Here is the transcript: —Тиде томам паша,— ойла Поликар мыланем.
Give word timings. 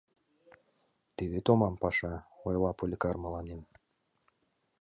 —Тиде 1.15 1.39
томам 1.45 1.75
паша,— 1.81 2.13
ойла 2.47 2.71
Поликар 2.77 3.15
мыланем. 3.23 3.61